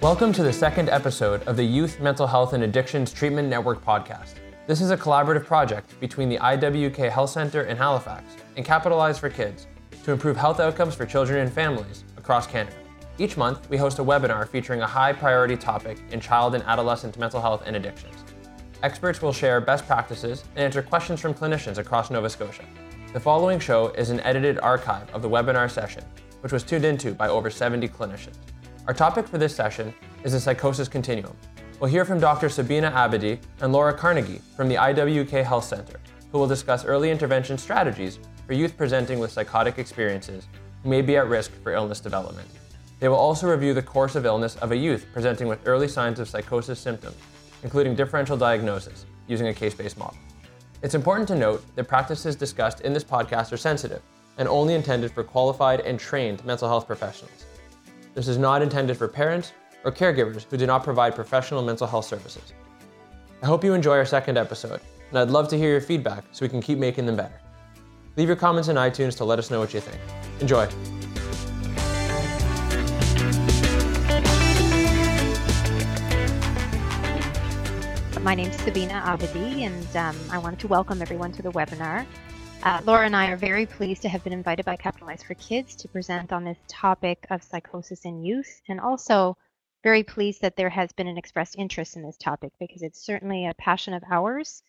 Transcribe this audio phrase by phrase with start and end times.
[0.00, 4.34] Welcome to the second episode of the Youth Mental Health and Addictions Treatment Network podcast.
[4.68, 9.28] This is a collaborative project between the IWK Health Centre in Halifax and Capitalize for
[9.28, 9.66] Kids
[10.04, 12.76] to improve health outcomes for children and families across Canada.
[13.18, 17.18] Each month, we host a webinar featuring a high priority topic in child and adolescent
[17.18, 18.14] mental health and addictions.
[18.84, 22.62] Experts will share best practices and answer questions from clinicians across Nova Scotia.
[23.12, 26.04] The following show is an edited archive of the webinar session,
[26.42, 28.36] which was tuned into by over 70 clinicians.
[28.88, 29.92] Our topic for this session
[30.24, 31.36] is the psychosis continuum.
[31.78, 32.48] We'll hear from Dr.
[32.48, 36.00] Sabina Abedi and Laura Carnegie from the IWK Health Centre,
[36.32, 40.48] who will discuss early intervention strategies for youth presenting with psychotic experiences
[40.82, 42.48] who may be at risk for illness development.
[42.98, 46.18] They will also review the course of illness of a youth presenting with early signs
[46.18, 47.16] of psychosis symptoms,
[47.62, 50.16] including differential diagnosis, using a case based model.
[50.82, 54.00] It's important to note that practices discussed in this podcast are sensitive
[54.38, 57.44] and only intended for qualified and trained mental health professionals.
[58.18, 59.52] This is not intended for parents
[59.84, 62.52] or caregivers who do not provide professional mental health services.
[63.44, 66.44] I hope you enjoy our second episode, and I'd love to hear your feedback so
[66.44, 67.40] we can keep making them better.
[68.16, 70.00] Leave your comments in iTunes to let us know what you think.
[70.40, 70.66] Enjoy.
[78.20, 82.04] My name is Sabina Abedi, and um, I wanted to welcome everyone to the webinar.
[82.64, 85.76] Uh, Laura and I are very pleased to have been invited by Capitalize for Kids
[85.76, 89.36] to present on this topic of psychosis in youth, and also
[89.84, 93.46] very pleased that there has been an expressed interest in this topic because it's certainly
[93.46, 94.62] a passion of ours.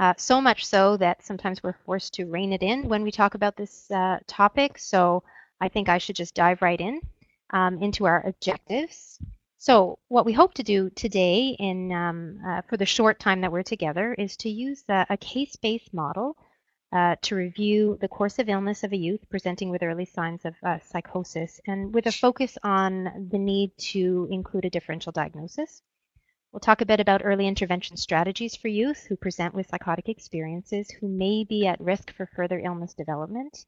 [0.00, 3.34] Uh, so much so that sometimes we're forced to rein it in when we talk
[3.34, 4.76] about this uh, topic.
[4.76, 5.22] So
[5.60, 7.00] I think I should just dive right in
[7.50, 9.18] um, into our objectives.
[9.58, 13.52] So what we hope to do today in um, uh, for the short time that
[13.52, 16.36] we're together is to use the, a case-based model
[16.92, 20.54] uh, to review the course of illness of a youth presenting with early signs of
[20.62, 25.82] uh, psychosis and with a focus on the need to include a differential diagnosis.
[26.50, 30.90] We'll talk a bit about early intervention strategies for youth who present with psychotic experiences
[30.90, 33.66] who may be at risk for further illness development.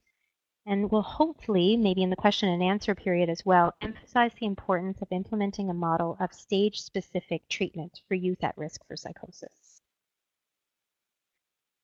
[0.64, 5.02] And we'll hopefully, maybe in the question and answer period as well, emphasize the importance
[5.02, 9.69] of implementing a model of stage specific treatment for youth at risk for psychosis.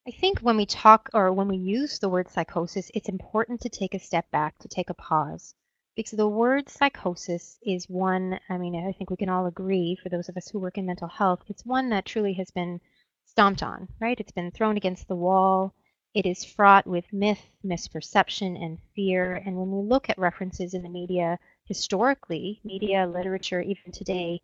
[0.08, 3.68] I think when we talk or when we use the word psychosis, it's important to
[3.68, 5.52] take a step back, to take a pause.
[5.96, 10.08] Because the word psychosis is one, I mean, I think we can all agree, for
[10.08, 12.80] those of us who work in mental health, it's one that truly has been
[13.24, 14.20] stomped on, right?
[14.20, 15.74] It's been thrown against the wall.
[16.14, 19.34] It is fraught with myth, misperception, and fear.
[19.34, 24.40] And when we look at references in the media historically, media, literature, even today,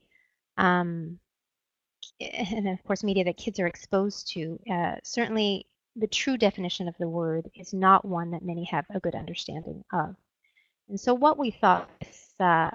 [0.56, 1.20] um,
[2.20, 6.94] and of course, media that kids are exposed to, uh, certainly the true definition of
[6.98, 10.16] the word is not one that many have a good understanding of.
[10.88, 11.90] And so, what we thought
[12.40, 12.70] uh,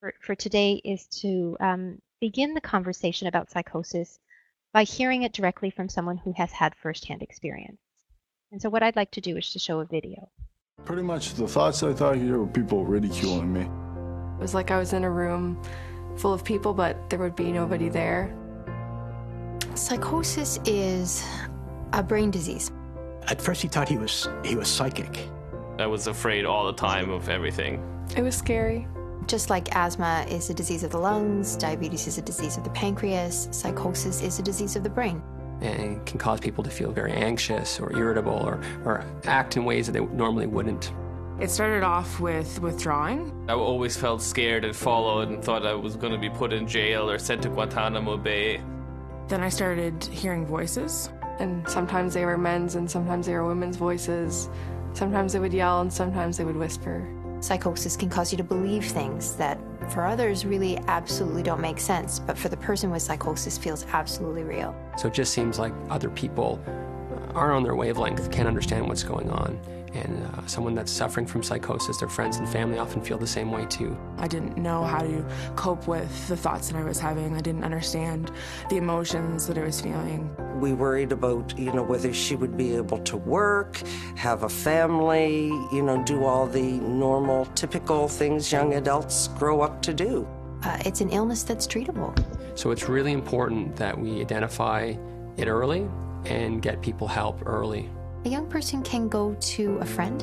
[0.00, 4.18] for, for today is to um, begin the conversation about psychosis
[4.72, 7.78] by hearing it directly from someone who has had firsthand experience.
[8.52, 10.28] And so what I'd like to do is to show a video.
[10.84, 13.62] Pretty much the thoughts I thought here were people ridiculing me.
[13.62, 15.60] It was like I was in a room
[16.16, 18.34] full of people, but there would be nobody there.
[19.74, 21.24] Psychosis is
[21.92, 22.70] a brain disease.
[23.28, 25.28] At first he thought he was he was psychic.
[25.78, 27.82] I was afraid all the time of everything.
[28.16, 28.86] It was scary.
[29.26, 32.70] Just like asthma is a disease of the lungs, diabetes is a disease of the
[32.70, 35.22] pancreas, psychosis is a disease of the brain
[35.62, 39.86] and can cause people to feel very anxious or irritable or, or act in ways
[39.86, 40.92] that they normally wouldn't.
[41.42, 43.46] It started off with withdrawing.
[43.48, 46.68] I always felt scared and followed and thought I was going to be put in
[46.68, 48.62] jail or sent to Guantanamo Bay.
[49.26, 51.10] Then I started hearing voices.
[51.40, 54.48] And sometimes they were men's and sometimes they were women's voices.
[54.92, 57.12] Sometimes they would yell and sometimes they would whisper.
[57.40, 59.58] Psychosis can cause you to believe things that
[59.90, 64.44] for others really absolutely don't make sense, but for the person with psychosis feels absolutely
[64.44, 64.76] real.
[64.96, 66.62] So it just seems like other people
[67.34, 69.58] aren't on their wavelength, can't understand what's going on.
[69.94, 73.52] And uh, someone that's suffering from psychosis, their friends and family often feel the same
[73.52, 73.96] way too.
[74.16, 75.24] I didn't know how to
[75.56, 77.36] cope with the thoughts that I was having.
[77.36, 78.30] I didn't understand
[78.70, 80.34] the emotions that I was feeling.
[80.60, 83.82] We worried about, you know, whether she would be able to work,
[84.16, 89.82] have a family, you know, do all the normal, typical things young adults grow up
[89.82, 90.26] to do.
[90.64, 92.16] Uh, it's an illness that's treatable.
[92.58, 94.94] So it's really important that we identify
[95.36, 95.88] it early
[96.24, 97.90] and get people help early.
[98.24, 100.22] A young person can go to a friend,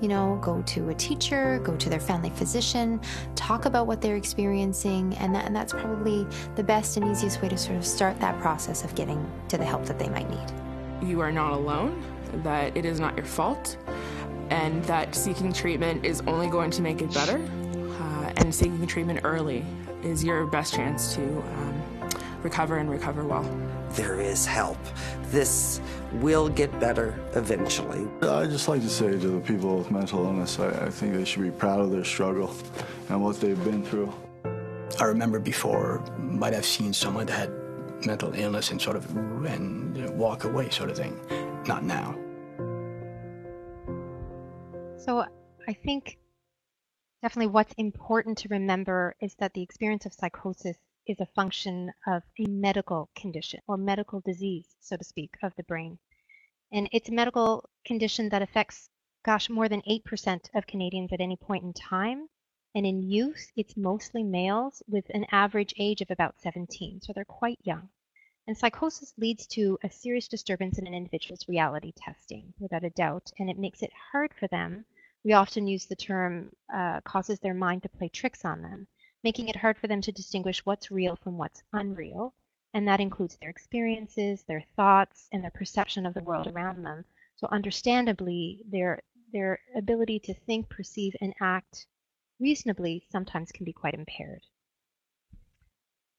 [0.00, 3.00] you know, go to a teacher, go to their family physician,
[3.34, 6.24] talk about what they're experiencing, and, that, and that's probably
[6.54, 9.64] the best and easiest way to sort of start that process of getting to the
[9.64, 11.08] help that they might need.
[11.08, 12.00] You are not alone,
[12.44, 13.76] that it is not your fault,
[14.50, 17.38] and that seeking treatment is only going to make it better,
[18.00, 19.64] uh, and seeking treatment early
[20.04, 21.71] is your best chance to um,
[22.42, 23.48] recover and recover well.
[23.90, 24.78] There is help.
[25.30, 25.80] This
[26.14, 28.06] will get better eventually.
[28.22, 31.24] I just like to say to the people with mental illness, I, I think they
[31.24, 32.54] should be proud of their struggle
[33.08, 34.12] and what they've been through.
[35.00, 39.08] I remember before might have seen someone that had mental illness and sort of
[39.46, 41.18] and walk away sort of thing.
[41.66, 42.16] Not now.
[44.98, 45.24] So
[45.66, 46.18] I think
[47.22, 50.76] definitely what's important to remember is that the experience of psychosis
[51.06, 55.62] is a function of a medical condition or medical disease, so to speak, of the
[55.64, 55.98] brain.
[56.72, 58.88] And it's a medical condition that affects,
[59.24, 62.28] gosh, more than 8% of Canadians at any point in time.
[62.74, 67.24] And in youth, it's mostly males with an average age of about 17, so they're
[67.24, 67.90] quite young.
[68.46, 73.30] And psychosis leads to a serious disturbance in an individual's reality testing, without a doubt,
[73.38, 74.84] and it makes it hard for them.
[75.24, 78.88] We often use the term uh, causes their mind to play tricks on them
[79.22, 82.34] making it hard for them to distinguish what's real from what's unreal.
[82.74, 87.04] And that includes their experiences, their thoughts, and their perception of the world around them.
[87.36, 89.02] So understandably, their
[89.32, 91.86] their ability to think, perceive, and act
[92.38, 94.44] reasonably sometimes can be quite impaired.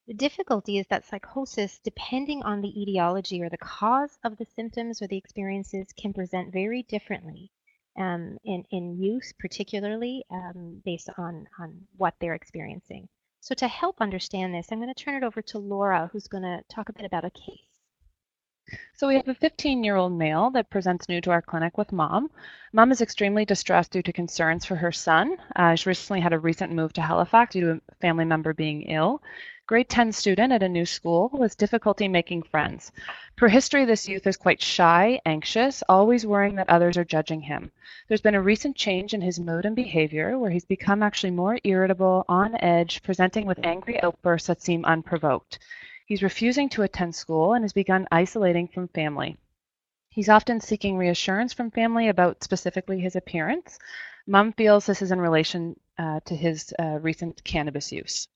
[0.08, 5.02] The difficulty is that psychosis, depending on the etiology or the cause of the symptoms
[5.02, 7.52] or the experiences, can present very differently
[7.98, 13.08] um, in, in youth, particularly um, based on, on what they're experiencing.
[13.42, 16.44] So to help understand this, I'm going to turn it over to Laura, who's going
[16.44, 17.74] to talk a bit about a case.
[18.96, 22.32] So we have a 15-year-old male that presents new to our clinic with mom.
[22.72, 25.36] Mom is extremely distressed due to concerns for her son.
[25.56, 28.84] Uh, she recently had a recent move to Halifax due to a family member being
[28.84, 29.22] ill
[29.66, 32.92] grade 10 student at a new school with difficulty making friends.
[33.38, 37.72] Per history, this youth is quite shy, anxious, always worrying that others are judging him.
[38.10, 41.60] There's been a recent change in his mood and behavior where he's become actually more
[41.64, 45.60] irritable, on edge, presenting with angry outbursts that seem unprovoked.
[46.06, 49.38] He's refusing to attend school and has begun isolating from family.
[50.10, 53.80] He's often seeking reassurance from family about specifically his appearance.
[54.28, 58.28] Mom feels this is in relation uh, to his uh, recent cannabis use.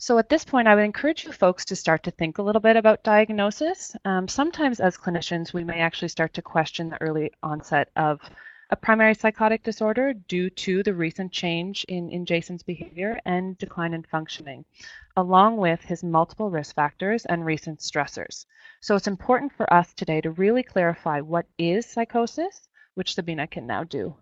[0.00, 2.60] So at this point, I would encourage you folks to start to think a little
[2.60, 3.96] bit about diagnosis.
[4.04, 8.20] Um, sometimes as clinicians, we may actually start to question the early onset of
[8.70, 13.92] a primary psychotic disorder due to the recent change in, in Jason's behavior and decline
[13.92, 14.64] in functioning,
[15.16, 18.46] along with his multiple risk factors and recent stressors.
[18.80, 23.66] So it's important for us today to really clarify what is psychosis, which Sabina can
[23.66, 24.14] now do.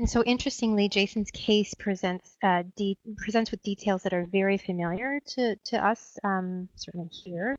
[0.00, 5.20] And so interestingly, Jason's case presents uh, de- presents with details that are very familiar
[5.26, 7.54] to, to us, um, certainly here,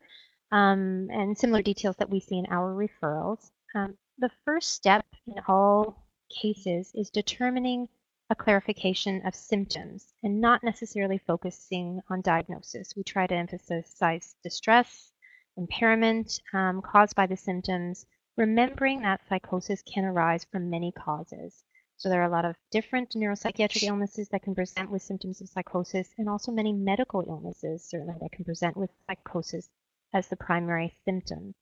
[0.51, 3.51] um, and similar details that we see in our referrals.
[3.75, 6.03] Um, the first step in all
[6.41, 7.87] cases is determining
[8.31, 12.95] a clarification of symptoms and not necessarily focusing on diagnosis.
[12.97, 15.11] We try to emphasize distress,
[15.57, 21.63] impairment um, caused by the symptoms, remembering that psychosis can arise from many causes.
[22.01, 25.49] So there are a lot of different neuropsychiatric illnesses that can present with symptoms of
[25.49, 29.69] psychosis and also many medical illnesses certainly that can present with psychosis
[30.11, 31.53] as the primary symptom.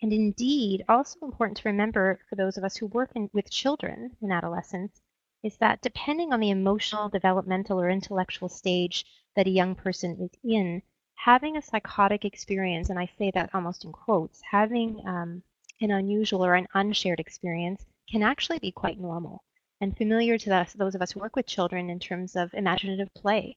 [0.00, 4.16] And indeed, also important to remember for those of us who work in, with children
[4.22, 5.02] and adolescents
[5.42, 9.04] is that depending on the emotional, developmental, or intellectual stage
[9.34, 10.82] that a young person is in,
[11.16, 15.42] having a psychotic experience, and I say that almost in quotes, having um,
[15.80, 19.42] an unusual or an unshared experience can actually be quite normal
[19.80, 23.12] and familiar to us, those of us who work with children in terms of imaginative
[23.14, 23.56] play,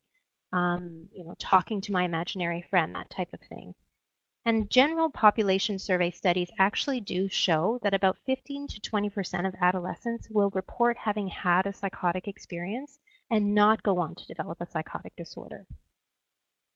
[0.53, 3.75] um, you know, talking to my imaginary friend, that type of thing.
[4.45, 10.29] And general population survey studies actually do show that about 15 to 20% of adolescents
[10.29, 12.97] will report having had a psychotic experience
[13.29, 15.65] and not go on to develop a psychotic disorder.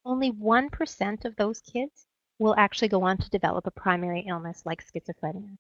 [0.03, 2.05] Only 1% of those kids
[2.39, 5.57] will actually go on to develop a primary illness like schizophrenia.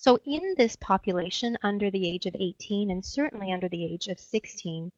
[0.00, 4.20] So in this population under the age of 18 and certainly under the age of
[4.20, 4.92] 16,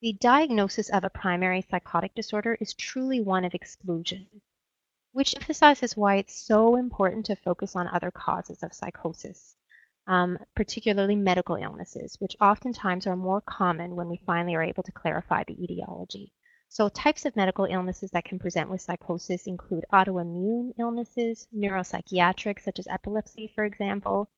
[0.00, 4.42] the diagnosis of a primary psychotic disorder is truly one of exclusion,
[5.12, 9.54] which emphasizes why it's so important to focus on other causes of psychosis,
[10.08, 14.90] um, particularly medical illnesses, which oftentimes are more common when we finally are able to
[14.90, 16.32] clarify the etiology.
[16.76, 22.78] So types of medical illnesses that can present with psychosis include autoimmune illnesses, neuropsychiatric, such
[22.78, 24.28] as epilepsy, for example,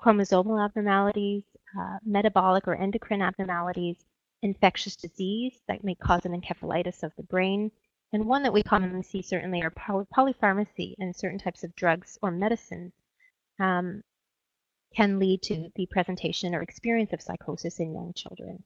[0.00, 1.44] chromosomal abnormalities,
[1.78, 4.04] uh, metabolic or endocrine abnormalities,
[4.42, 7.70] infectious disease that may cause an encephalitis of the brain,
[8.12, 12.18] and one that we commonly see certainly are poly polypharmacy and certain types of drugs
[12.22, 12.92] or medicines
[13.60, 14.02] um,
[14.96, 18.64] can lead to the presentation or experience of psychosis in young children.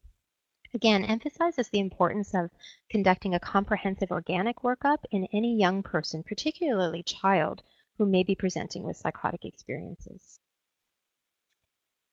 [0.75, 2.51] Again emphasizes the importance of
[2.91, 7.63] conducting a comprehensive organic workup in any young person, particularly child,
[7.97, 10.39] who may be presenting with psychotic experiences.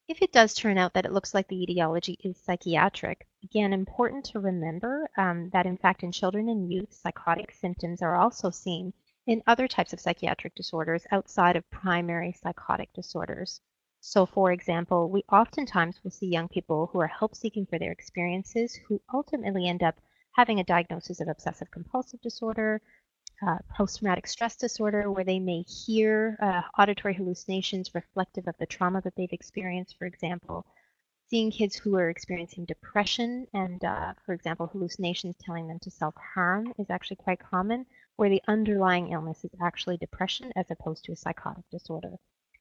[0.07, 4.25] If it does turn out that it looks like the etiology is psychiatric, again, important
[4.25, 8.93] to remember um, that in fact in children and youth, psychotic symptoms are also seen
[9.25, 13.62] in other types of psychiatric disorders outside of primary psychotic disorders.
[14.07, 17.91] So for example, we oftentimes will see young people who are help seeking for their
[17.91, 19.95] experiences who ultimately end up
[20.33, 22.81] having a diagnosis of obsessive compulsive disorder,
[23.45, 29.01] uh, post-traumatic stress disorder, where they may hear uh, auditory hallucinations reflective of the trauma
[29.01, 30.67] that they've experienced, for example.
[31.31, 36.71] Seeing kids who are experiencing depression and, uh, for example, hallucinations telling them to self-harm
[36.77, 41.15] is actually quite common, where the underlying illness is actually depression as opposed to a
[41.15, 42.13] psychotic disorder.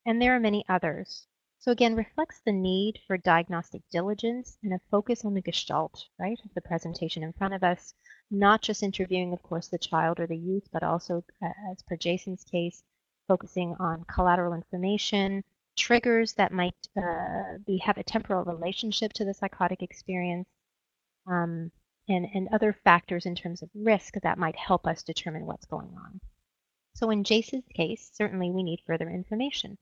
[0.06, 1.26] And there are many others.
[1.64, 6.38] So again, reflects the need for diagnostic diligence and a focus on the gestalt, right,
[6.44, 7.94] of the presentation in front of us,
[8.30, 11.24] not just interviewing, of course, the child or the youth, but also,
[11.72, 12.82] as per Jason's case,
[13.28, 15.42] focusing on collateral information,
[15.74, 20.46] triggers that might uh, be have a temporal relationship to the psychotic experience,
[21.26, 21.72] um,
[22.10, 25.96] and, and other factors in terms of risk that might help us determine what's going
[25.96, 26.20] on.
[26.94, 29.78] So in Jason's case, certainly we need further information.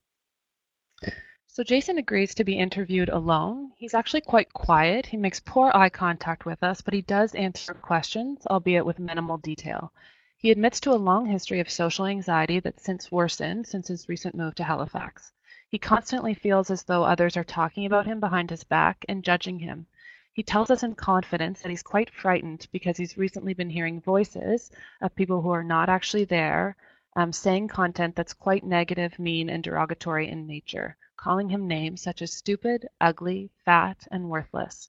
[1.54, 3.72] So Jason agrees to be interviewed alone.
[3.76, 5.04] He's actually quite quiet.
[5.04, 9.36] He makes poor eye contact with us, but he does answer questions, albeit with minimal
[9.36, 9.92] detail.
[10.38, 14.34] He admits to a long history of social anxiety that's since worsened since his recent
[14.34, 15.30] move to Halifax.
[15.68, 19.58] He constantly feels as though others are talking about him behind his back and judging
[19.58, 19.84] him.
[20.32, 24.70] He tells us in confidence that he's quite frightened because he's recently been hearing voices
[25.02, 26.76] of people who are not actually there
[27.14, 32.20] um, saying content that's quite negative, mean, and derogatory in nature calling him names such
[32.20, 34.88] as stupid, ugly, fat, and worthless.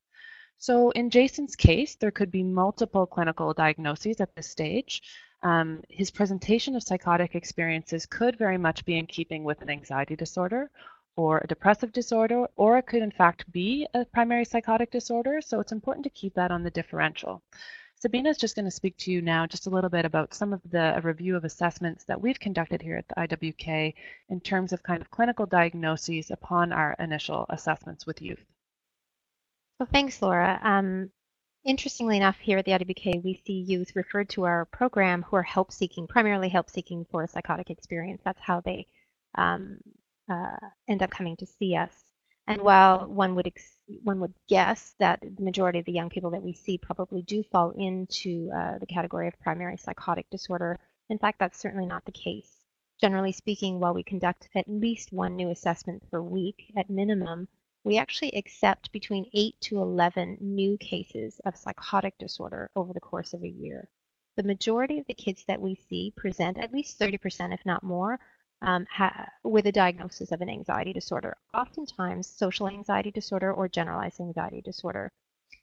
[0.57, 5.01] So in Jason's case, there could be multiple clinical diagnoses at this stage.
[5.43, 10.15] Um, his presentation of psychotic experiences could very much be in keeping with an anxiety
[10.15, 10.71] disorder
[11.15, 15.41] or a depressive disorder, or it could in fact be a primary psychotic disorder.
[15.41, 17.43] So it's important to keep that on the differential.
[18.03, 20.51] Sabina is just going to speak to you now just a little bit about some
[20.51, 23.93] of the review of assessments that we've conducted here at the IWK
[24.27, 28.43] in terms of kind of clinical diagnoses upon our initial assessments with youth.
[29.79, 30.59] Well, thanks, Laura.
[30.61, 31.11] Um,
[31.63, 35.43] interestingly enough, here at the IWK, we see youth referred to our program who are
[35.43, 38.21] help seeking, primarily help seeking for a psychotic experience.
[38.25, 38.85] That's how they
[39.35, 39.77] um,
[40.29, 40.57] uh,
[40.89, 42.03] end up coming to see us.
[42.45, 43.51] And while one would
[44.03, 47.41] one would guess that the majority of the young people that we see probably do
[47.43, 52.11] fall into uh, the category of primary psychotic disorder, in fact, that's certainly not the
[52.11, 52.65] case.
[52.99, 57.47] Generally speaking, while we conduct at least one new assessment per week at minimum,
[57.83, 63.33] we actually accept between 8 to 11 new cases of psychotic disorder over the course
[63.33, 63.89] of a year.
[64.35, 68.19] The majority of the kids that we see present, at least 30%, if not more,
[68.63, 68.87] um,
[69.43, 75.11] with a diagnosis of an anxiety disorder, oftentimes social anxiety disorder or generalized anxiety disorder.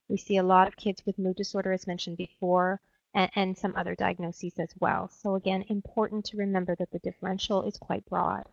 [0.09, 2.81] We see a lot of kids with mood disorder, as mentioned before,
[3.15, 5.09] and, and some other diagnoses as well.
[5.09, 8.45] So again, important to remember that the differential is quite broad.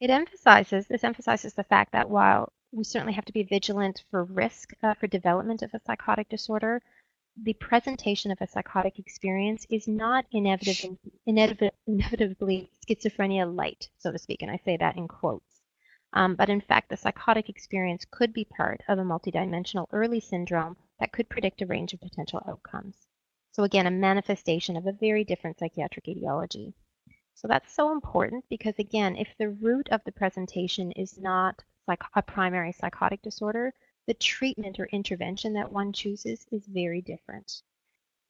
[0.00, 4.24] It emphasizes, this emphasizes the fact that while we certainly have to be vigilant for
[4.24, 6.82] risk uh, for development of a psychotic disorder,
[7.42, 10.98] the presentation of a psychotic experience is not inevitably,
[11.86, 15.62] inevitably schizophrenia light, so to speak, and I say that in quotes.
[16.12, 20.76] Um, but in fact, the psychotic experience could be part of a multidimensional early syndrome
[20.98, 23.06] that could predict a range of potential outcomes.
[23.52, 26.74] So again, a manifestation of a very different psychiatric etiology.
[27.34, 32.02] So that's so important because again, if the root of the presentation is not like
[32.14, 33.74] a primary psychotic disorder,
[34.08, 37.60] the treatment or intervention that one chooses is very different.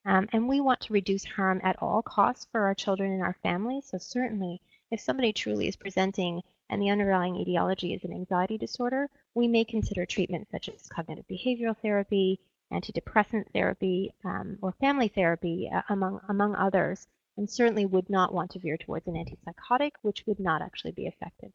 [0.04, 3.36] Um, and we want to reduce harm at all costs for our children and our
[3.44, 3.86] families.
[3.86, 9.08] So certainly, if somebody truly is presenting and the underlying etiology is an anxiety disorder,
[9.34, 12.40] we may consider treatments such as cognitive behavioral therapy,
[12.72, 17.06] antidepressant therapy, um, or family therapy, uh, among, among others,
[17.36, 21.06] and certainly would not want to veer towards an antipsychotic, which would not actually be
[21.06, 21.52] effective.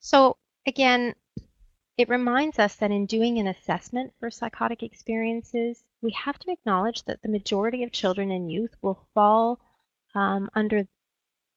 [0.00, 1.14] So again,
[2.00, 7.04] it reminds us that in doing an assessment for psychotic experiences, we have to acknowledge
[7.04, 9.60] that the majority of children and youth will fall
[10.14, 10.88] um, under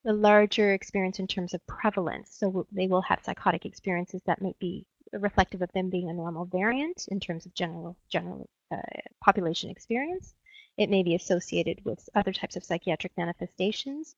[0.03, 2.29] the larger experience in terms of prevalence.
[2.33, 6.43] So they will have psychotic experiences that may be reflective of them being a normal
[6.43, 8.81] variant in terms of general general uh,
[9.23, 10.35] population experience.
[10.75, 14.13] It may be associated with other types of psychiatric manifestations,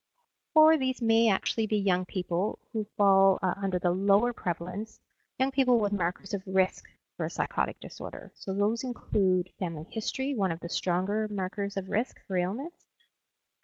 [0.56, 5.00] or these may actually be young people who fall uh, under the lower prevalence
[5.40, 6.86] young people with markers of risk
[7.18, 8.32] for a psychotic disorder.
[8.36, 12.74] So those include family history, one of the stronger markers of risk for illness,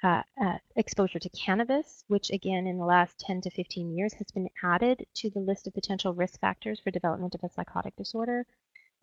[0.04, 4.32] uh, uh, exposure to cannabis, which again in the last 10 to 15 years has
[4.32, 8.46] been added to the list of potential risk factors for development of a psychotic disorder,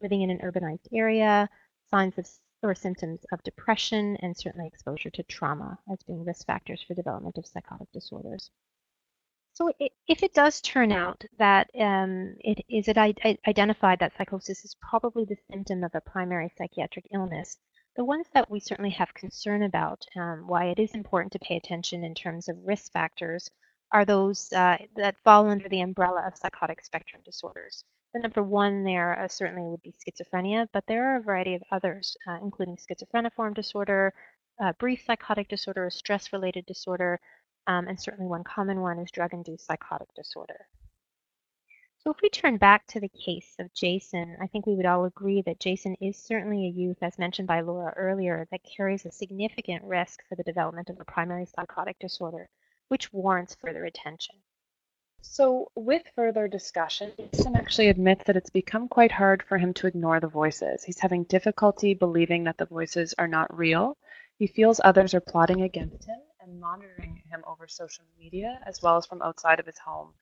[0.02, 1.48] living in an urbanized area,
[1.90, 2.28] signs of
[2.62, 7.38] or symptoms of depression, and certainly exposure to trauma as being risk factors for development
[7.38, 8.50] of psychotic disorders.
[9.58, 9.72] So
[10.06, 15.24] if it does turn out that um, it is it identified that psychosis is probably
[15.24, 17.58] the symptom of a primary psychiatric illness,
[17.96, 21.56] the ones that we certainly have concern about, um, why it is important to pay
[21.56, 23.50] attention in terms of risk factors,
[23.90, 27.82] are those uh, that fall under the umbrella of psychotic spectrum disorders.
[28.14, 31.64] The number one there uh, certainly would be schizophrenia, but there are a variety of
[31.72, 34.14] others, uh, including schizophreniform disorder,
[34.62, 37.20] uh, brief psychotic disorder, a stress-related disorder,
[37.68, 40.66] um, and certainly one common one is drug-induced psychotic disorder.
[41.98, 45.04] So if we turn back to the case of Jason, I think we would all
[45.04, 49.12] agree that Jason is certainly a youth, as mentioned by Laura earlier, that carries a
[49.12, 52.48] significant risk for the development of a primary psychotic disorder,
[52.88, 54.36] which warrants further attention.
[55.20, 59.88] So, with further discussion, Jason actually admits that it's become quite hard for him to
[59.88, 60.84] ignore the voices.
[60.84, 63.98] He's having difficulty believing that the voices are not real.
[64.38, 69.06] He feels others are plotting against him monitoring him over social media as well as
[69.06, 70.12] from outside of his home.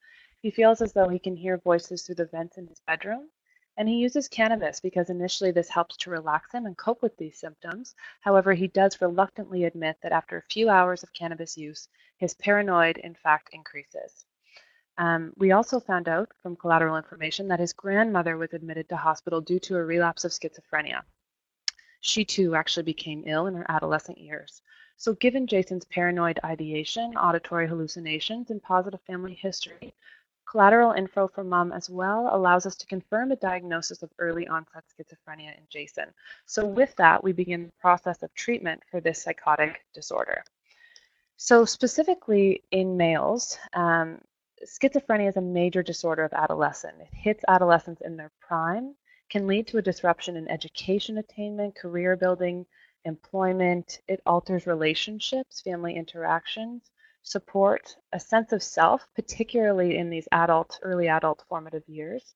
[0.41, 3.29] He feels as though he can hear voices through the vents in his bedroom,
[3.77, 7.39] and he uses cannabis because initially this helps to relax him and cope with these
[7.39, 7.95] symptoms.
[8.21, 12.97] However, he does reluctantly admit that after a few hours of cannabis use, his paranoid
[12.97, 14.25] in fact increases.
[14.97, 19.41] Um, we also found out from collateral information that his grandmother was admitted to hospital
[19.41, 21.03] due to a relapse of schizophrenia.
[21.99, 24.61] She too actually became ill in her adolescent years.
[24.99, 29.93] So given Jason's paranoid ideation, auditory hallucinations, and positive family history,
[30.49, 34.83] collateral info from mom as well allows us to confirm a diagnosis of early onset
[34.89, 36.05] schizophrenia in Jason.
[36.47, 40.43] So with that, we begin the process of treatment for this psychotic disorder.
[41.35, 44.19] So specifically in males, um,
[44.65, 47.01] schizophrenia is a major disorder of adolescence.
[47.01, 48.95] It hits adolescents in their prime,
[49.29, 52.65] can lead to a disruption in education attainment, career building,
[53.05, 56.89] employment, it alters relationships, family interactions,
[57.23, 62.35] support, a sense of self, particularly in these adult, early adult formative years.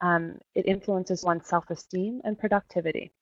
[0.00, 3.12] Um, it influences one's self-esteem and productivity.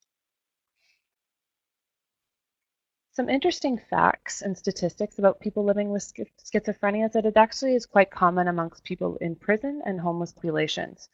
[3.13, 7.85] Some interesting facts and statistics about people living with schizophrenia is that it actually is
[7.85, 11.09] quite common amongst people in prison and homeless populations.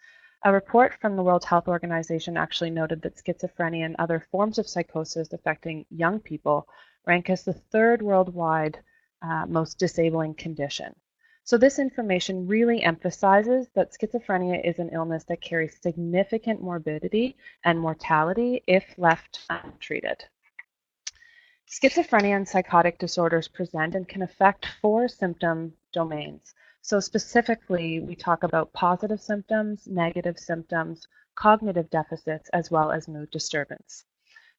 [0.47, 4.65] A report from the World Health Organization actually noted that schizophrenia and other forms of
[4.65, 6.69] psychosis affecting young people
[7.05, 8.79] rank as the third worldwide
[9.21, 10.95] uh, most disabling condition.
[11.43, 17.77] So this information really emphasizes that schizophrenia is an illness that carries significant morbidity and
[17.77, 20.23] mortality if left untreated.
[21.67, 26.55] Schizophrenia and psychotic disorders present and can affect four symptom domains.
[26.87, 33.29] So specifically, we talk about positive symptoms, negative symptoms, cognitive deficits, as well as mood
[33.29, 34.05] disturbance.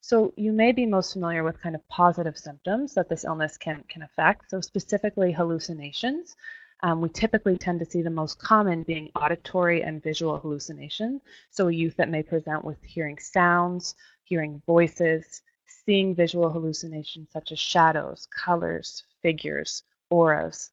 [0.03, 3.83] So you may be most familiar with kind of positive symptoms that this illness can,
[3.89, 4.51] can affect.
[4.51, 6.37] So specifically hallucinations.
[6.83, 11.23] Um, we typically tend to see the most common being auditory and visual hallucination.
[11.49, 17.53] So a youth that may present with hearing sounds, hearing voices, seeing visual hallucinations such
[17.53, 20.73] as shadows, colors, figures, auras,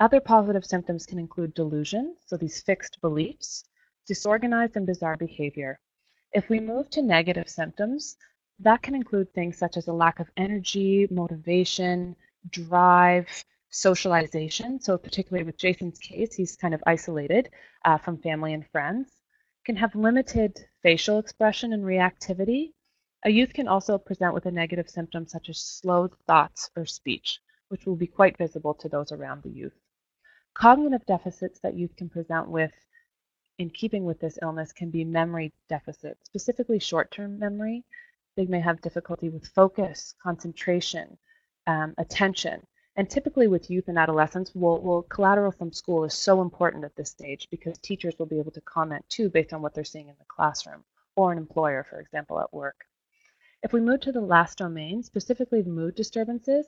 [0.00, 3.64] other positive symptoms can include delusions, so these fixed beliefs,
[4.06, 5.78] disorganized and bizarre behavior.
[6.32, 8.16] If we move to negative symptoms,
[8.58, 12.16] that can include things such as a lack of energy, motivation,
[12.50, 13.28] drive,
[13.70, 14.80] socialization.
[14.80, 17.50] So, particularly with Jason's case, he's kind of isolated
[17.84, 19.10] uh, from family and friends.
[19.64, 22.72] Can have limited facial expression and reactivity.
[23.24, 27.40] A youth can also present with a negative symptom such as slowed thoughts or speech,
[27.68, 29.72] which will be quite visible to those around the youth.
[30.54, 32.72] Cognitive deficits that youth can present with
[33.58, 37.84] in keeping with this illness can be memory deficits, specifically short-term memory.
[38.36, 41.18] They may have difficulty with focus, concentration,
[41.66, 42.66] um, attention.
[42.96, 46.94] And typically with youth and adolescents, well, well, collateral from school is so important at
[46.94, 50.08] this stage because teachers will be able to comment too based on what they're seeing
[50.08, 50.84] in the classroom
[51.16, 52.84] or an employer, for example, at work.
[53.62, 56.66] If we move to the last domain, specifically mood disturbances,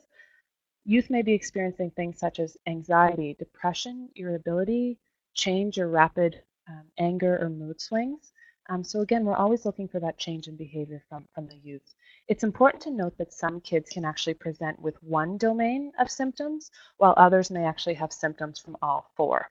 [0.88, 5.00] Youth may be experiencing things such as anxiety, depression, irritability,
[5.34, 8.32] change or rapid um, anger or mood swings.
[8.68, 11.92] Um, so again, we're always looking for that change in behavior from, from the youth.
[12.28, 16.70] It's important to note that some kids can actually present with one domain of symptoms,
[16.98, 19.50] while others may actually have symptoms from all four.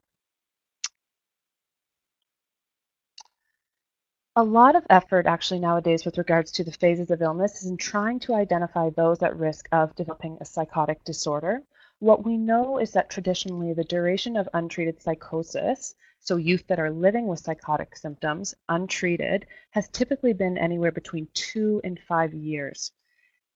[4.38, 7.78] A lot of effort actually nowadays with regards to the phases of illness is in
[7.78, 11.62] trying to identify those at risk of developing a psychotic disorder.
[12.00, 16.90] What we know is that traditionally the duration of untreated psychosis, so youth that are
[16.90, 22.92] living with psychotic symptoms untreated, has typically been anywhere between two and five years.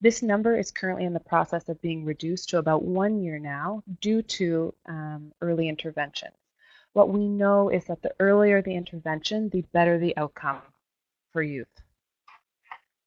[0.01, 3.83] This number is currently in the process of being reduced to about one year now
[4.01, 6.31] due to um, early intervention.
[6.93, 10.63] What we know is that the earlier the intervention, the better the outcome
[11.33, 11.69] for youth.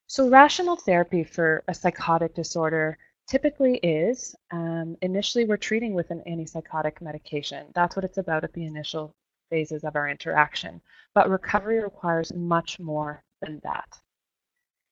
[0.07, 6.21] So, rational therapy for a psychotic disorder typically is um, initially we're treating with an
[6.27, 7.67] antipsychotic medication.
[7.73, 9.15] That's what it's about at the initial
[9.49, 10.81] phases of our interaction.
[11.13, 13.97] But recovery requires much more than that.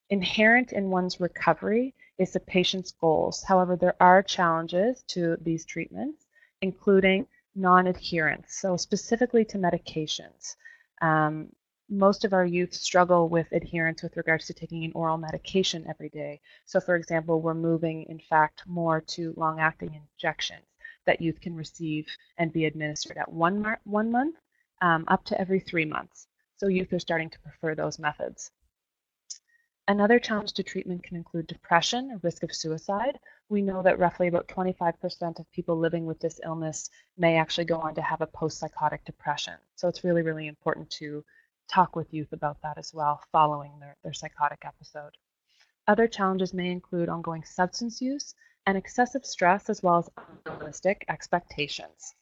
[0.10, 3.44] Inherent in one's recovery is the patient's goals.
[3.44, 6.26] However, there are challenges to these treatments,
[6.62, 10.56] including non adherence, so specifically to medications.
[11.02, 11.50] Um,
[11.90, 16.10] most of our youth struggle with adherence with regards to taking an oral medication every
[16.10, 16.40] day.
[16.66, 20.66] So, for example, we're moving, in fact, more to long acting injections
[21.06, 24.38] that youth can receive and be administered at one, mar- one month
[24.82, 26.28] um, up to every three months.
[26.56, 28.52] So, youth are starting to prefer those methods.
[29.92, 33.20] Another challenge to treatment can include depression, risk of suicide.
[33.50, 37.76] We know that roughly about 25% of people living with this illness may actually go
[37.76, 39.56] on to have a post psychotic depression.
[39.76, 41.26] So, it's really, really important to
[41.68, 45.18] talk with youth about that as well following their, their psychotic episode.
[45.90, 48.34] Other challenges may include ongoing substance use
[48.68, 50.10] and excessive stress, as well as
[50.46, 52.16] unrealistic expectations.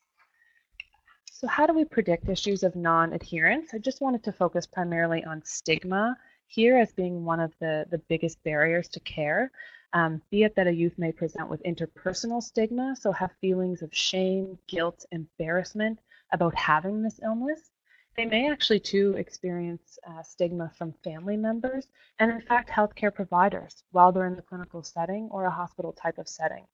[1.32, 3.76] So, how do we predict issues of non adherence?
[3.76, 6.18] I just wanted to focus primarily on stigma
[6.50, 9.52] here as being one of the, the biggest barriers to care.
[9.94, 13.90] Um, be it that a youth may present with interpersonal stigma, so have feelings of
[13.94, 16.00] shame, guilt, embarrassment
[16.32, 17.72] about having this illness,
[18.20, 21.88] they may actually, too, experience uh, stigma from family members
[22.20, 26.18] and, in fact, healthcare providers while they're in the clinical setting or a hospital type
[26.18, 26.66] of setting.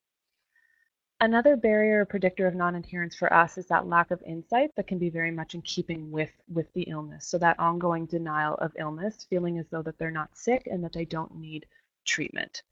[1.22, 5.00] Another barrier or predictor of non-adherence for us is that lack of insight that can
[5.00, 7.26] be very much in keeping with, with the illness.
[7.26, 10.92] So that ongoing denial of illness, feeling as though that they're not sick and that
[10.92, 11.68] they don't need
[12.04, 12.64] treatment.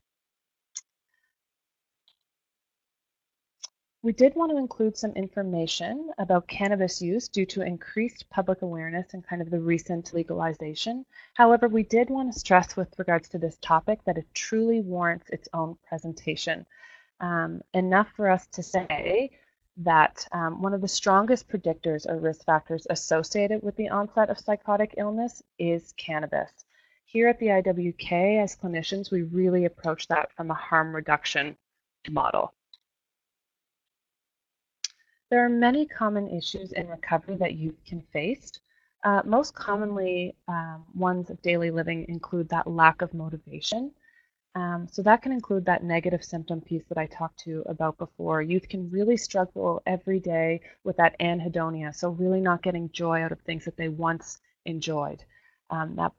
[4.02, 9.14] We did want to include some information about cannabis use due to increased public awareness
[9.14, 11.06] and kind of the recent legalization.
[11.36, 15.30] However, we did want to stress with regards to this topic that it truly warrants
[15.30, 16.66] its own presentation.
[17.20, 19.32] Um, enough for us to say
[19.78, 24.40] that um, one of the strongest predictors or risk factors associated with the onset of
[24.40, 26.52] psychotic illness is cannabis.
[27.06, 31.56] Here at the IWK, as clinicians, we really approach that from a harm reduction
[32.10, 32.54] model.
[35.30, 38.52] There are many common issues in recovery that youth can face.
[39.04, 43.92] Uh, most commonly, um, ones of daily living include that lack of motivation.
[44.56, 48.42] Um, so that can include that negative symptom piece that I talked to about before.
[48.42, 53.32] Youth can really struggle every day with that anhedonia, so really not getting joy out
[53.32, 55.24] of things that they once enjoyed.
[55.72, 56.12] Um, that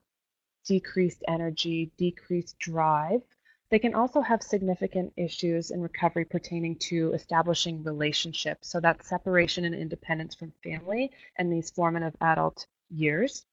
[0.64, 3.22] decreased energy, decreased drive,
[3.70, 8.68] they can also have significant issues in recovery pertaining to establishing relationships.
[8.68, 13.44] So that's separation and independence from family and these formative adult years.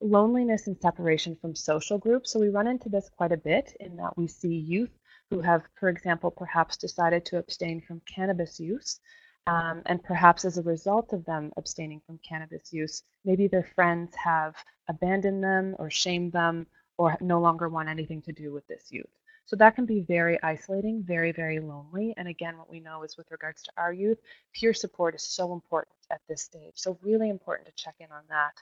[0.00, 2.32] Loneliness and separation from social groups.
[2.32, 4.90] So we run into this quite a bit in that we see youth
[5.30, 9.00] who have, for example, perhaps decided to abstain from cannabis use.
[9.48, 14.14] Um, and perhaps as a result of them abstaining from cannabis use, maybe their friends
[14.16, 14.56] have
[14.88, 16.66] abandoned them or shamed them
[16.98, 19.06] or no longer want anything to do with this youth.
[19.44, 22.12] So that can be very isolating, very, very lonely.
[22.16, 24.18] And again, what we know is with regards to our youth,
[24.52, 26.72] peer support is so important at this stage.
[26.74, 28.60] So really important to check in on that.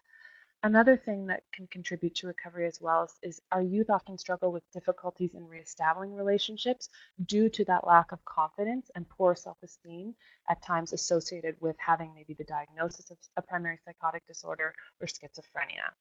[0.64, 4.50] Another thing that can contribute to recovery as well is, is, our youth often struggle
[4.50, 6.88] with difficulties in reestablishing relationships
[7.26, 10.14] due to that lack of confidence and poor self-esteem
[10.48, 15.92] at times associated with having maybe the diagnosis of a primary psychotic disorder or schizophrenia.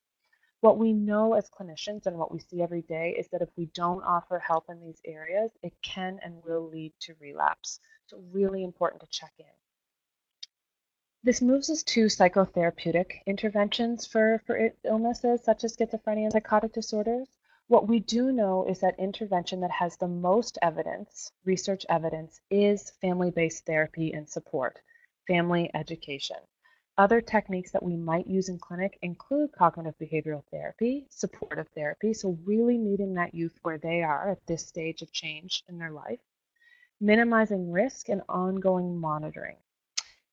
[0.60, 3.66] What we know as clinicians and what we see every day is that if we
[3.74, 7.80] don't offer help in these areas, it can and will lead to relapse.
[8.06, 9.44] So, really important to check in.
[11.24, 17.26] This moves us to psychotherapeutic interventions for, for illnesses such as schizophrenia and psychotic disorders.
[17.66, 22.90] What we do know is that intervention that has the most evidence, research evidence, is
[23.00, 24.78] family based therapy and support,
[25.26, 26.36] family education.
[26.98, 32.36] Other techniques that we might use in clinic include cognitive behavioral therapy, supportive therapy, so
[32.44, 36.20] really meeting that youth where they are at this stage of change in their life,
[37.00, 39.56] minimizing risk and ongoing monitoring.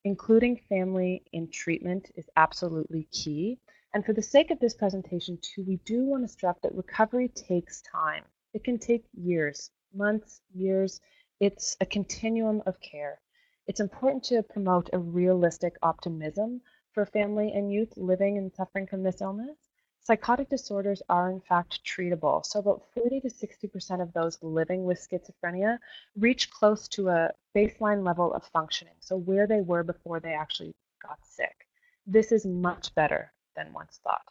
[0.04, 3.60] Including family in treatment is absolutely key.
[3.94, 7.28] And for the sake of this presentation too, we do want to stress that recovery
[7.28, 8.24] takes time.
[8.54, 11.00] It can take years, months, years.
[11.40, 13.22] It's a continuum of care.
[13.68, 16.62] It's important to promote a realistic optimism
[16.94, 19.71] for family and youth living and suffering from this illness.
[20.04, 22.44] Psychotic disorders are in fact treatable.
[22.44, 25.78] So about 40 to 60% of those living with schizophrenia
[26.18, 28.96] reach close to a baseline level of functioning.
[29.00, 31.68] So where they were before they actually got sick.
[32.08, 34.26] This is much better than once thought.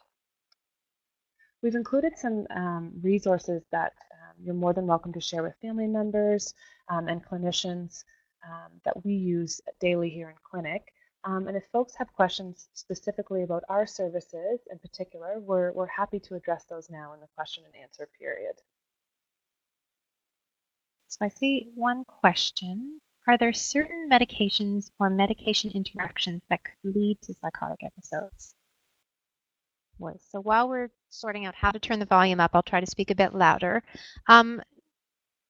[1.61, 5.87] We've included some um, resources that um, you're more than welcome to share with family
[5.87, 6.53] members
[6.89, 8.03] um, and clinicians
[8.45, 10.91] um, that we use daily here in clinic.
[11.23, 16.19] Um, and if folks have questions specifically about our services in particular, we're, we're happy
[16.19, 18.55] to address those now in the question and answer period.
[21.07, 23.01] So I see one question.
[23.27, 28.55] Are there certain medications or medication interactions that could lead to psychotic episodes?
[29.99, 30.25] Voice.
[30.31, 33.11] So while we're sorting out how to turn the volume up, I'll try to speak
[33.11, 33.83] a bit louder.
[34.27, 34.61] Um,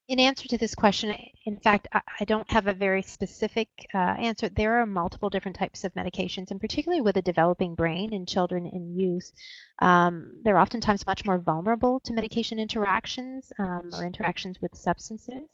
[0.08, 4.50] in answer to this question, in fact, I don't have a very specific uh, answer.
[4.50, 8.66] There are multiple different types of medications, and particularly with a developing brain in children
[8.66, 9.32] and youth,
[9.80, 15.48] um, they're oftentimes much more vulnerable to medication interactions um, or interactions with substances.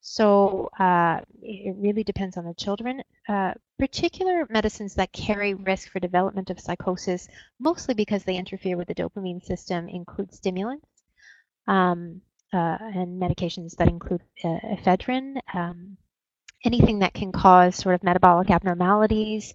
[0.00, 3.02] So uh, it really depends on the children.
[3.28, 8.88] Uh, particular medicines that carry risk for development of psychosis, mostly because they interfere with
[8.88, 10.86] the dopamine system, include stimulants.
[11.66, 12.22] Um,
[12.52, 15.96] uh, and medications that include uh, ephedrine, um,
[16.64, 19.54] anything that can cause sort of metabolic abnormalities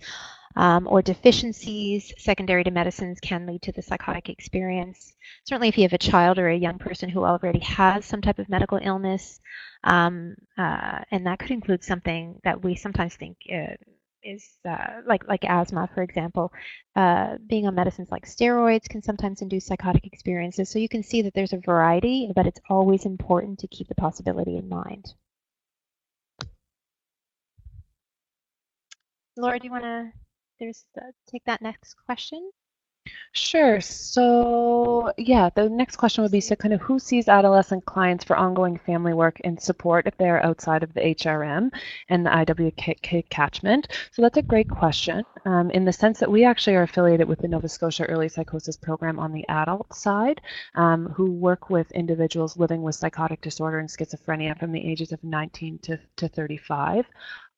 [0.55, 5.13] um, or deficiencies secondary to medicines can lead to the psychotic experience.
[5.43, 8.39] Certainly, if you have a child or a young person who already has some type
[8.39, 9.39] of medical illness,
[9.83, 13.75] um, uh, and that could include something that we sometimes think uh,
[14.25, 16.51] is uh, like like asthma, for example.
[16.95, 20.69] Uh, being on medicines like steroids can sometimes induce psychotic experiences.
[20.69, 23.95] So you can see that there's a variety, but it's always important to keep the
[23.95, 25.13] possibility in mind.
[29.37, 30.11] Laura, do you want to
[30.59, 32.51] there's uh, take that next question?
[33.33, 33.81] Sure.
[33.81, 38.37] So, yeah, the next question would be so, kind of who sees adolescent clients for
[38.37, 41.69] ongoing family work and support if they're outside of the HRM
[42.07, 43.89] and the IWK catchment?
[44.11, 47.39] So, that's a great question um, in the sense that we actually are affiliated with
[47.39, 50.39] the Nova Scotia Early Psychosis Program on the adult side,
[50.75, 55.21] um, who work with individuals living with psychotic disorder and schizophrenia from the ages of
[55.23, 57.05] 19 to, to 35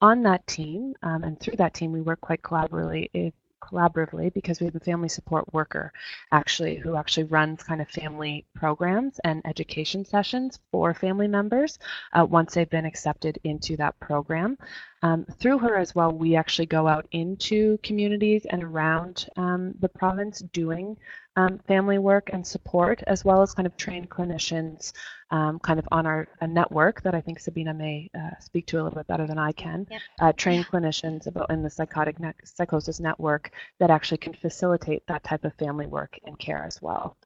[0.00, 4.66] on that team um, and through that team we work quite collaboratively collaboratively because we
[4.66, 5.92] have a family support worker
[6.32, 11.78] actually who actually runs kind of family programs and education sessions for family members
[12.12, 14.56] uh, once they've been accepted into that program.
[15.02, 19.88] Um, through her as well, we actually go out into communities and around um, the
[19.88, 20.96] province doing
[21.38, 24.92] um, family work and support, as well as kind of trained clinicians
[25.30, 28.76] um, kind of on our a network that I think Sabina may uh, speak to
[28.76, 29.86] a little bit better than I can.
[29.88, 30.00] Yep.
[30.20, 35.22] Uh, trained clinicians about in the psychotic ne- psychosis network that actually can facilitate that
[35.22, 37.16] type of family work and care as well.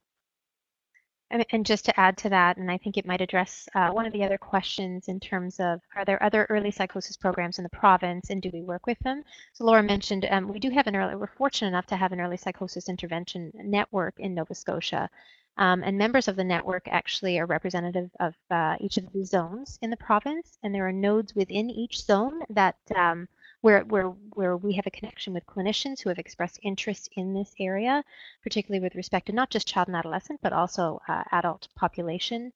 [1.33, 4.13] And, just to add to that, and I think it might address uh, one of
[4.13, 8.29] the other questions in terms of are there other early psychosis programs in the province
[8.29, 9.25] and do we work with them?
[9.55, 12.21] So Laura mentioned um, we do have an early, we're fortunate enough to have an
[12.21, 15.09] early psychosis intervention network in Nova Scotia.
[15.57, 19.79] Um, and members of the network actually are representative of uh, each of the zones
[19.81, 23.27] in the province, and there are nodes within each zone that um,
[23.63, 27.55] where, where, where we have a connection with clinicians who have expressed interest in this
[27.59, 28.05] area,
[28.43, 32.53] particularly with respect to not just child and adolescent, but also uh, adult population.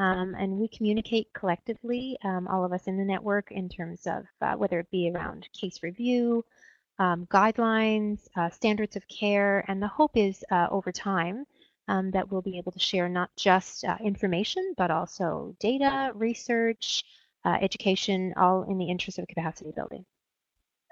[0.00, 4.24] Um, and we communicate collectively, um, all of us in the network, in terms of
[4.40, 6.44] uh, whether it be around case review,
[6.98, 11.46] um, guidelines, uh, standards of care, and the hope is uh, over time
[11.86, 17.04] um, that we'll be able to share not just uh, information, but also data, research,
[17.44, 20.04] uh, education, all in the interest of capacity building.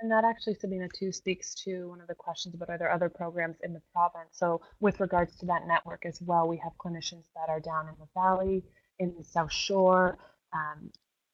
[0.01, 3.09] And that actually, Sabina, too, speaks to one of the questions about are there other
[3.09, 4.31] programs in the province.
[4.33, 7.95] So with regards to that network as well, we have clinicians that are down in
[7.99, 8.65] the valley,
[8.99, 10.19] in the South Shore,
[10.53, 10.91] um,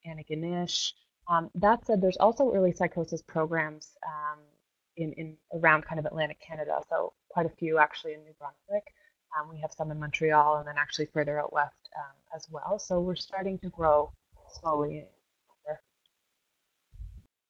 [0.07, 0.93] Antigonish.
[1.29, 4.41] Um, that said, there's also early psychosis programs um,
[4.97, 8.85] in, in around kind of Atlantic Canada, so quite a few actually in New Brunswick.
[9.39, 12.79] Um, we have some in Montreal and then actually further out west um, as well.
[12.79, 14.13] So we're starting to grow
[14.61, 15.07] slowly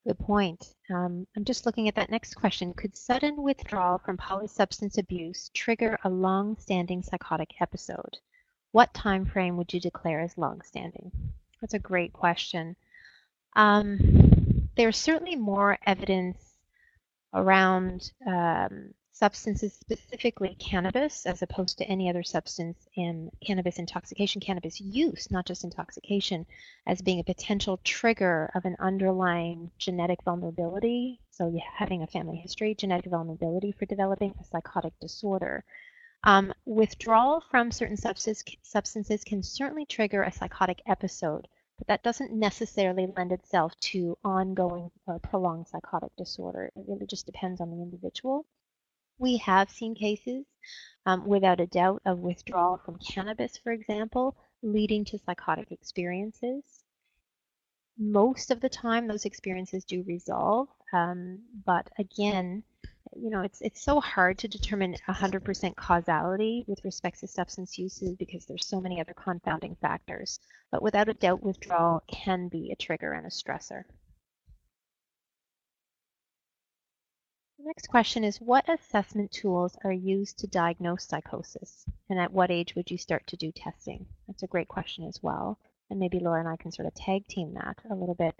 [0.06, 0.74] Good point.
[0.90, 2.74] Um, I'm just looking at that next question.
[2.74, 8.18] Could sudden withdrawal from polysubstance abuse trigger a long-standing psychotic episode?
[8.72, 11.12] What time frame would you declare as long-standing?
[11.60, 12.74] That's a great question.
[13.54, 16.38] Um, there's certainly more evidence
[17.32, 24.80] around um, substances, specifically cannabis, as opposed to any other substance in cannabis intoxication, cannabis
[24.80, 26.46] use, not just intoxication,
[26.86, 31.20] as being a potential trigger of an underlying genetic vulnerability.
[31.30, 35.62] So, having a family history, genetic vulnerability for developing a psychotic disorder.
[36.24, 42.32] Um, withdrawal from certain substance, substances can certainly trigger a psychotic episode, but that doesn't
[42.32, 46.70] necessarily lend itself to ongoing or prolonged psychotic disorder.
[46.74, 48.46] It really just depends on the individual.
[49.18, 50.44] We have seen cases,
[51.06, 56.84] um, without a doubt, of withdrawal from cannabis, for example, leading to psychotic experiences.
[57.98, 62.62] Most of the time, those experiences do resolve, um, but again,
[63.14, 68.16] you know, it's it's so hard to determine 100% causality with respect to substance uses
[68.16, 70.40] because there's so many other confounding factors.
[70.70, 73.84] But without a doubt, withdrawal can be a trigger and a stressor.
[77.64, 81.84] Next question is what assessment tools are used to diagnose psychosis?
[82.10, 84.04] And at what age would you start to do testing?
[84.26, 85.58] That's a great question as well.
[85.88, 88.34] And maybe Laura and I can sort of tag team that a little bit.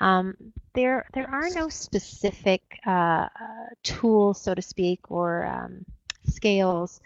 [0.00, 0.34] Um,
[0.74, 3.28] there, there are no specific uh,
[3.82, 5.86] tools, so to speak, or um,
[6.26, 7.00] scales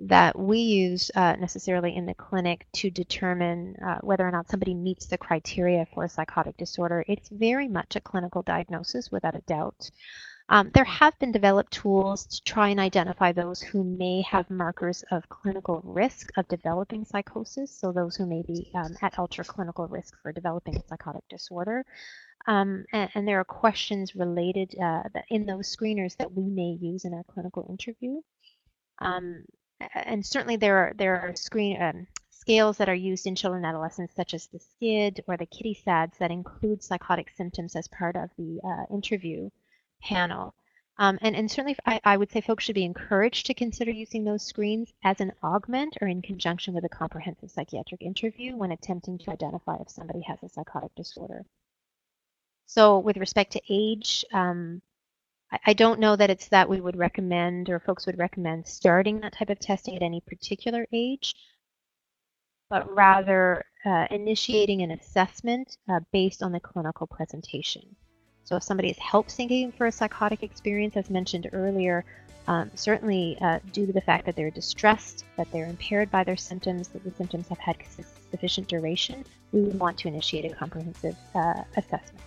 [0.00, 4.74] that we use uh, necessarily in the clinic to determine uh, whether or not somebody
[4.74, 7.04] meets the criteria for a psychotic disorder.
[7.06, 9.90] It's very much a clinical diagnosis, without a doubt.
[10.48, 15.02] Um, there have been developed tools to try and identify those who may have markers
[15.10, 19.88] of clinical risk of developing psychosis, so those who may be um, at ultra clinical
[19.88, 21.84] risk for developing a psychotic disorder.
[22.46, 27.04] Um, and, and, there are questions related uh, in those screeners that we may use
[27.04, 28.20] in our clinical interview.
[29.00, 29.44] Um,
[29.94, 33.70] and certainly there are there are screen um, scales that are used in children and
[33.70, 38.14] adolescents, such as the SCID or the Kiddie SADS, that include psychotic symptoms as part
[38.14, 39.50] of the uh, interview
[40.02, 40.54] panel.
[40.98, 44.24] Um, and, and certainly, I, I, would say folks should be encouraged to consider using
[44.24, 49.18] those screens as an augment or in conjunction with a comprehensive psychiatric interview when attempting
[49.18, 51.44] to identify if somebody has a psychotic disorder.
[52.64, 54.80] So, with respect to age, um,
[55.52, 59.20] I, I don't know that it's that we would recommend or folks would recommend starting
[59.20, 61.34] that type of testing at any particular age,
[62.70, 67.96] but rather uh, initiating an assessment uh, based on the clinical presentation.
[68.46, 72.04] So if somebody is help seeking for a psychotic experience, as mentioned earlier,
[72.46, 76.36] um, certainly uh, due to the fact that they're distressed, that they're impaired by their
[76.36, 77.76] symptoms, that the symptoms have had
[78.30, 82.22] sufficient duration, we would want to initiate a comprehensive uh, assessment.